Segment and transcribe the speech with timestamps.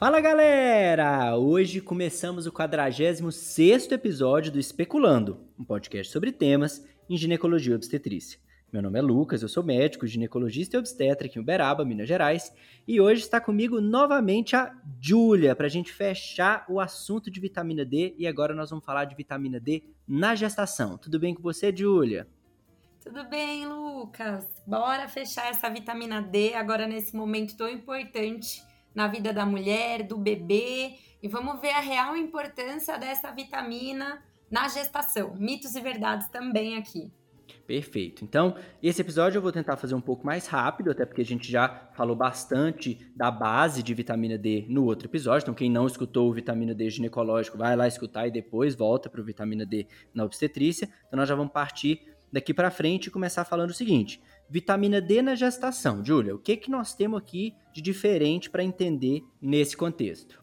[0.00, 1.36] Fala galera!
[1.36, 8.40] Hoje começamos o 46 episódio do Especulando, um podcast sobre temas em ginecologia e obstetrícia.
[8.72, 12.50] Meu nome é Lucas, eu sou médico, ginecologista e obstetra aqui em Uberaba, Minas Gerais,
[12.88, 17.84] e hoje está comigo novamente a Júlia para a gente fechar o assunto de vitamina
[17.84, 20.96] D e agora nós vamos falar de vitamina D na gestação.
[20.96, 22.26] Tudo bem com você, Júlia?
[23.04, 24.46] Tudo bem, Lucas?
[24.66, 30.16] Bora fechar essa vitamina D agora nesse momento tão importante na vida da mulher, do
[30.16, 35.34] bebê, e vamos ver a real importância dessa vitamina na gestação.
[35.36, 37.12] Mitos e verdades também aqui.
[37.66, 38.24] Perfeito.
[38.24, 41.50] Então, esse episódio eu vou tentar fazer um pouco mais rápido, até porque a gente
[41.50, 45.44] já falou bastante da base de vitamina D no outro episódio.
[45.44, 49.20] Então, quem não escutou o vitamina D ginecológico, vai lá escutar e depois volta para
[49.20, 50.88] o vitamina D na obstetrícia.
[51.06, 55.34] Então, nós já vamos partir daqui para frente começar falando o seguinte: Vitamina D na
[55.34, 56.04] gestação.
[56.04, 60.40] Júlia, o que, que nós temos aqui de diferente para entender nesse contexto?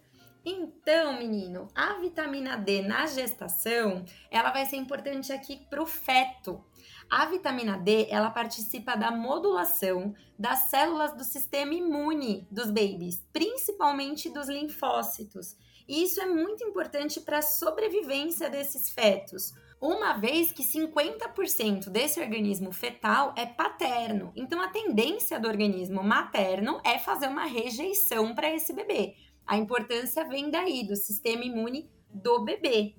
[0.50, 6.64] Então, menino, a vitamina D na gestação, ela vai ser importante aqui para o feto.
[7.10, 14.30] A vitamina D, ela participa da modulação das células do sistema imune dos babies, principalmente
[14.30, 15.58] dos linfócitos.
[15.86, 22.20] E isso é muito importante para a sobrevivência desses fetos, uma vez que 50% desse
[22.20, 24.32] organismo fetal é paterno.
[24.36, 29.16] Então, a tendência do organismo materno é fazer uma rejeição para esse bebê.
[29.46, 32.96] A importância vem daí, do sistema imune do bebê.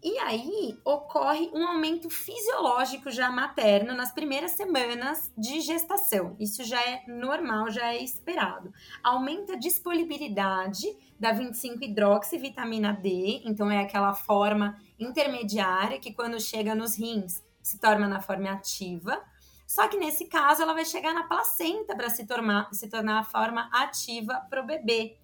[0.00, 6.36] E aí ocorre um aumento fisiológico já materno nas primeiras semanas de gestação.
[6.38, 8.72] Isso já é normal, já é esperado.
[9.02, 10.86] Aumenta a disponibilidade
[11.18, 18.08] da 25-hidroxivitamina D, então é aquela forma intermediária que quando chega nos rins se torna
[18.08, 19.22] na forma ativa.
[19.66, 23.24] Só que nesse caso ela vai chegar na placenta para se tornar, se tornar a
[23.24, 25.18] forma ativa para o bebê.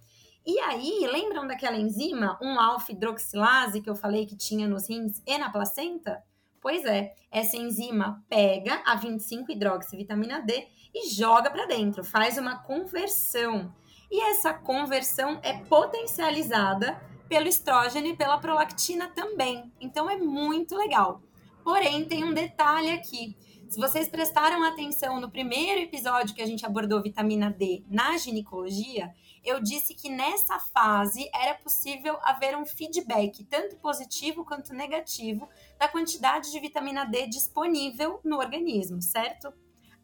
[0.47, 5.39] E aí, lembram daquela enzima, um alfa-hidroxilase que eu falei que tinha nos rins e
[5.39, 6.23] na placenta?
[6.61, 13.75] Pois é, essa enzima pega a 25-hidroxivitamina D e joga para dentro, faz uma conversão.
[14.11, 17.01] E essa conversão é potencializada
[17.35, 19.73] pelo estrógeno e pela prolactina também.
[19.81, 21.21] Então é muito legal.
[21.65, 23.37] Porém, tem um detalhe aqui.
[23.69, 29.13] Se vocês prestaram atenção no primeiro episódio que a gente abordou vitamina D na ginecologia,
[29.45, 35.89] eu disse que nessa fase era possível haver um feedback, tanto positivo quanto negativo, da
[35.89, 39.53] quantidade de vitamina D disponível no organismo, certo?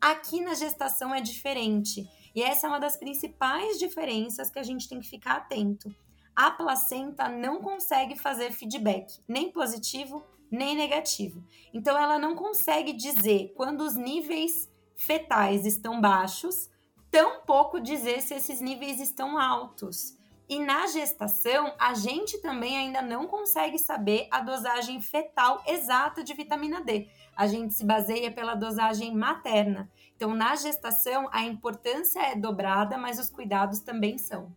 [0.01, 2.11] Aqui na gestação é diferente.
[2.35, 5.95] E essa é uma das principais diferenças que a gente tem que ficar atento.
[6.35, 11.45] A placenta não consegue fazer feedback, nem positivo, nem negativo.
[11.73, 16.69] Então, ela não consegue dizer quando os níveis fetais estão baixos
[17.11, 20.17] tão pouco dizer se esses níveis estão altos.
[20.49, 26.35] E na gestação, a gente também ainda não consegue saber a dosagem fetal exata de
[26.35, 27.09] vitamina D.
[27.37, 29.89] A gente se baseia pela dosagem materna.
[30.17, 34.53] Então, na gestação, a importância é dobrada, mas os cuidados também são.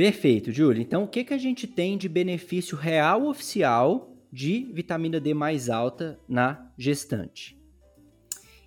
[0.00, 0.80] Perfeito, Júlia.
[0.80, 5.68] Então, o que, que a gente tem de benefício real oficial de vitamina D mais
[5.68, 7.62] alta na gestante?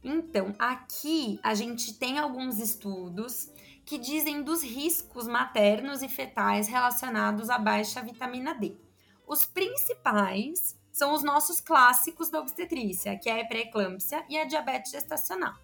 [0.03, 3.51] Então, aqui a gente tem alguns estudos
[3.83, 8.77] que dizem dos riscos maternos e fetais relacionados à baixa vitamina D.
[9.25, 14.91] Os principais são os nossos clássicos da obstetrícia, que é a pré-eclâmpsia e a diabetes
[14.91, 15.55] gestacional.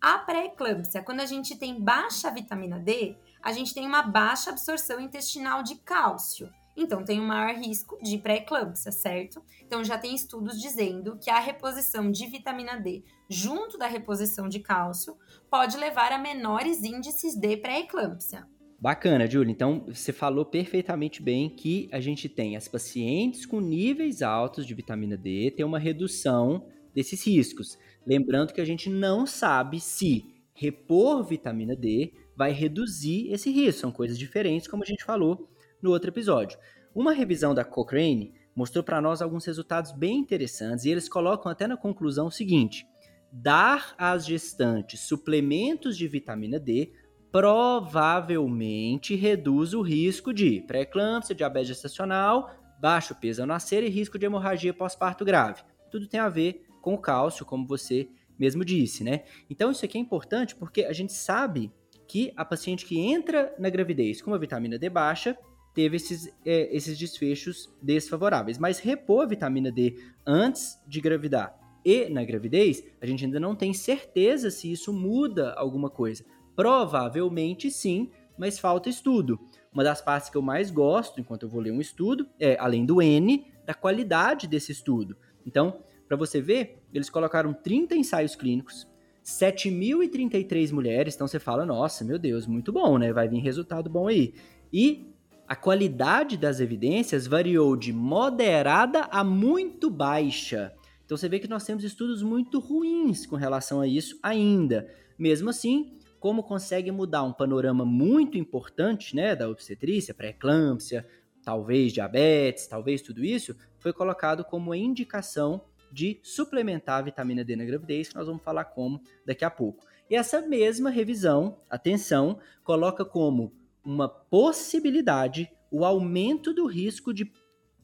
[0.00, 5.00] A pré-eclâmpsia, quando a gente tem baixa vitamina D, a gente tem uma baixa absorção
[5.00, 6.48] intestinal de cálcio.
[6.76, 9.42] Então, tem um maior risco de pré-eclâmpsia, certo?
[9.66, 14.60] Então, já tem estudos dizendo que a reposição de vitamina D junto da reposição de
[14.60, 15.16] cálcio
[15.50, 18.46] pode levar a menores índices de pré-eclâmpsia.
[18.80, 19.50] Bacana, Júlia.
[19.50, 24.72] Então, você falou perfeitamente bem que a gente tem as pacientes com níveis altos de
[24.72, 27.76] vitamina D, tem uma redução desses riscos.
[28.08, 30.24] Lembrando que a gente não sabe se
[30.54, 33.82] repor vitamina D vai reduzir esse risco.
[33.82, 35.46] São coisas diferentes, como a gente falou
[35.82, 36.58] no outro episódio.
[36.94, 41.66] Uma revisão da Cochrane mostrou para nós alguns resultados bem interessantes e eles colocam até
[41.66, 42.86] na conclusão o seguinte:
[43.30, 46.90] dar às gestantes suplementos de vitamina D
[47.30, 52.50] provavelmente reduz o risco de pré-eclâmpsia, diabetes gestacional,
[52.80, 55.62] baixo peso ao nascer e risco de hemorragia pós-parto grave.
[55.90, 58.08] Tudo tem a ver com o cálcio, como você
[58.38, 59.24] mesmo disse, né?
[59.50, 61.70] Então isso aqui é importante porque a gente sabe
[62.06, 65.36] que a paciente que entra na gravidez com uma vitamina D baixa
[65.74, 68.56] teve esses, é, esses desfechos desfavoráveis.
[68.56, 73.54] Mas repor a vitamina D antes de gravidar e na gravidez, a gente ainda não
[73.54, 76.24] tem certeza se isso muda alguma coisa.
[76.56, 79.38] Provavelmente sim, mas falta estudo.
[79.70, 82.86] uma das partes que eu mais gosto enquanto eu vou ler um estudo é, além
[82.86, 85.18] do N, da qualidade desse estudo.
[85.44, 88.86] Então, para você ver, eles colocaram 30 ensaios clínicos,
[89.24, 93.12] 7.033 mulheres, então você fala, nossa, meu Deus, muito bom, né?
[93.12, 94.34] Vai vir resultado bom aí.
[94.72, 95.12] E
[95.46, 100.72] a qualidade das evidências variou de moderada a muito baixa.
[101.04, 104.86] Então você vê que nós temos estudos muito ruins com relação a isso ainda.
[105.18, 111.06] Mesmo assim, como consegue mudar um panorama muito importante, né, da obstetrícia, pré-eclâmpsia,
[111.42, 115.62] talvez diabetes, talvez tudo isso, foi colocado como indicação
[115.92, 119.84] de suplementar a vitamina D na gravidez, que nós vamos falar como daqui a pouco.
[120.10, 123.52] E essa mesma revisão, atenção, coloca como
[123.84, 127.30] uma possibilidade o aumento do risco de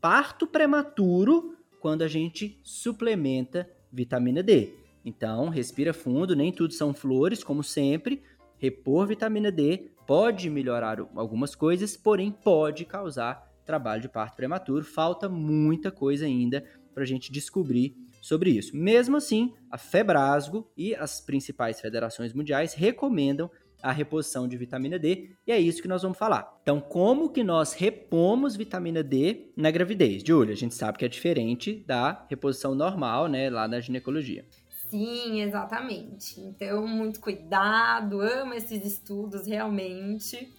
[0.00, 4.74] parto prematuro quando a gente suplementa vitamina D.
[5.04, 8.22] Então, respira fundo, nem tudo são flores, como sempre.
[8.56, 14.84] Repor vitamina D pode melhorar algumas coisas, porém pode causar trabalho de parto prematuro.
[14.84, 16.64] Falta muita coisa ainda
[16.94, 18.74] para a gente descobrir sobre isso.
[18.74, 23.50] Mesmo assim, a Febrasgo e as principais federações mundiais recomendam
[23.82, 26.58] a reposição de vitamina D, e é isso que nós vamos falar.
[26.62, 30.22] Então, como que nós repomos vitamina D na gravidez?
[30.26, 34.46] Júlia, a gente sabe que é diferente da reposição normal, né, lá na ginecologia.
[34.88, 36.40] Sim, exatamente.
[36.40, 40.50] Então, muito cuidado, amo esses estudos realmente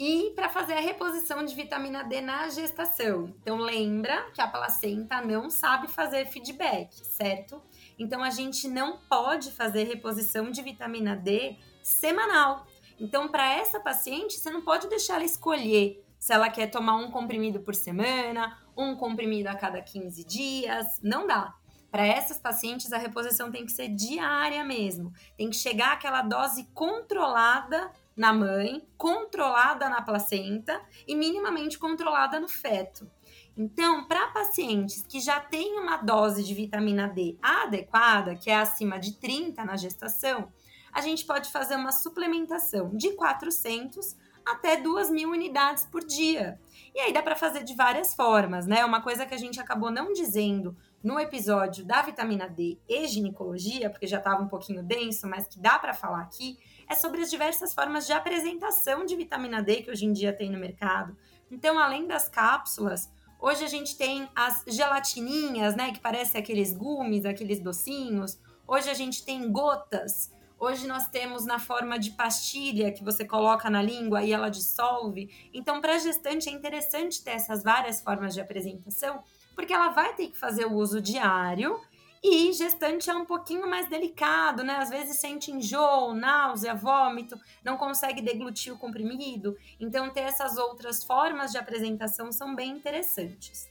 [0.00, 3.34] e para fazer a reposição de vitamina D na gestação.
[3.42, 7.62] Então lembra que a placenta não sabe fazer feedback, certo?
[7.98, 12.66] Então a gente não pode fazer reposição de vitamina D semanal.
[12.98, 17.10] Então para essa paciente você não pode deixar ela escolher se ela quer tomar um
[17.10, 21.54] comprimido por semana, um comprimido a cada 15 dias, não dá.
[21.90, 25.12] Para essas pacientes, a reposição tem que ser diária mesmo.
[25.36, 32.48] Tem que chegar aquela dose controlada na mãe, controlada na placenta e minimamente controlada no
[32.48, 33.10] feto.
[33.56, 38.98] Então, para pacientes que já têm uma dose de vitamina D adequada, que é acima
[38.98, 40.52] de 30 na gestação,
[40.92, 46.60] a gente pode fazer uma suplementação de 400 até 2 mil unidades por dia.
[46.94, 48.84] E aí dá para fazer de várias formas, né?
[48.84, 53.88] Uma coisa que a gente acabou não dizendo no episódio da vitamina D e ginecologia,
[53.88, 56.58] porque já estava um pouquinho denso, mas que dá para falar aqui,
[56.90, 60.50] é sobre as diversas formas de apresentação de vitamina D que hoje em dia tem
[60.50, 61.16] no mercado.
[61.48, 63.08] Então, além das cápsulas,
[63.40, 68.40] hoje a gente tem as gelatininhas, né, que parecem aqueles gumes, aqueles docinhos.
[68.66, 70.32] Hoje a gente tem gotas.
[70.58, 75.30] Hoje nós temos na forma de pastilha que você coloca na língua e ela dissolve.
[75.54, 79.22] Então, para gestante é interessante ter essas várias formas de apresentação,
[79.54, 81.80] porque ela vai ter que fazer o uso diário
[82.22, 84.76] e gestante é um pouquinho mais delicado, né?
[84.76, 89.56] Às vezes sente enjoo, náusea, vômito, não consegue deglutir o comprimido.
[89.78, 93.66] Então, ter essas outras formas de apresentação são bem interessantes.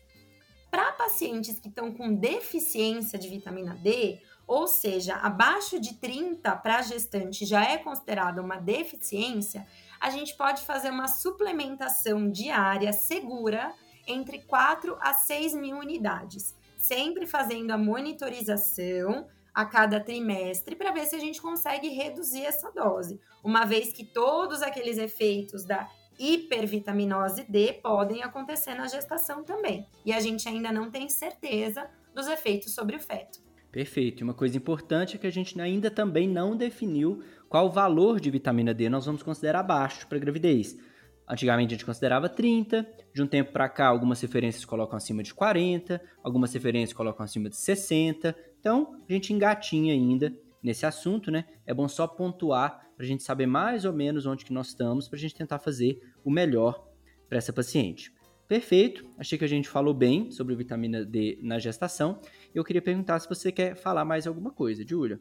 [0.72, 6.82] Para pacientes que estão com deficiência de vitamina D, ou seja, abaixo de 30 para
[6.82, 9.68] gestante já é considerada uma deficiência,
[10.00, 13.76] a gente pode fazer uma suplementação diária segura
[14.08, 16.58] entre 4 a 6 mil unidades
[16.90, 22.72] sempre fazendo a monitorização a cada trimestre para ver se a gente consegue reduzir essa
[22.72, 29.88] dose, uma vez que todos aqueles efeitos da hipervitaminose D podem acontecer na gestação também.
[30.04, 33.40] E a gente ainda não tem certeza dos efeitos sobre o feto.
[33.72, 34.22] Perfeito.
[34.22, 38.20] E uma coisa importante é que a gente ainda também não definiu qual o valor
[38.20, 40.76] de vitamina D nós vamos considerar baixo para gravidez.
[41.30, 45.32] Antigamente a gente considerava 30, de um tempo para cá algumas referências colocam acima de
[45.34, 48.36] 40, algumas referências colocam acima de 60.
[48.60, 51.46] Então, a gente engatinha ainda nesse assunto, né?
[51.68, 55.08] É bom só pontuar para a gente saber mais ou menos onde que nós estamos,
[55.08, 56.84] para a gente tentar fazer o melhor
[57.30, 58.12] para essa paciente.
[58.48, 62.20] Perfeito, achei que a gente falou bem sobre vitamina D na gestação.
[62.54, 65.20] Eu queria perguntar se você quer falar mais alguma coisa, Júlia.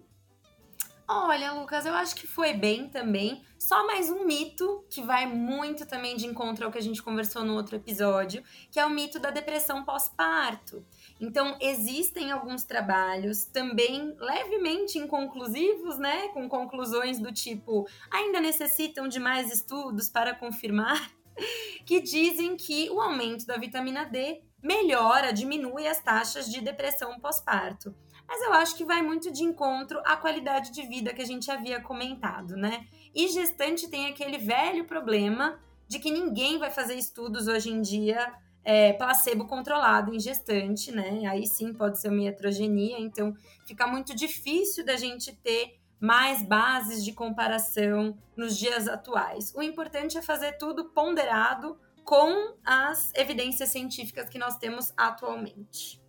[1.11, 3.43] Olha, Lucas, eu acho que foi bem também.
[3.59, 7.43] Só mais um mito que vai muito também de encontro ao que a gente conversou
[7.43, 10.85] no outro episódio, que é o mito da depressão pós-parto.
[11.19, 16.29] Então, existem alguns trabalhos também levemente inconclusivos, né?
[16.29, 21.11] Com conclusões do tipo, ainda necessitam de mais estudos para confirmar,
[21.87, 27.95] que dizem que o aumento da vitamina D melhora, diminui as taxas de depressão pós-parto
[28.29, 31.51] mas eu acho que vai muito de encontro à qualidade de vida que a gente
[31.51, 32.87] havia comentado, né?
[33.15, 35.59] E gestante tem aquele velho problema
[35.89, 38.31] de que ninguém vai fazer estudos hoje em dia
[38.63, 41.27] é, placebo controlado em gestante, né?
[41.27, 43.35] Aí sim pode ser uma iatrogenia, então
[43.67, 49.55] fica muito difícil da gente ter mais bases de comparação nos dias atuais.
[49.57, 56.01] O importante é fazer tudo ponderado com as evidências científicas que nós temos atualmente.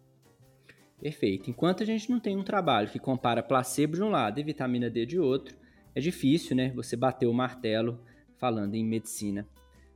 [1.01, 1.49] Perfeito.
[1.49, 4.89] Enquanto a gente não tem um trabalho que compara placebo de um lado e vitamina
[4.89, 5.55] D de outro,
[5.95, 6.71] é difícil, né?
[6.75, 7.99] Você bater o martelo
[8.37, 9.47] falando em medicina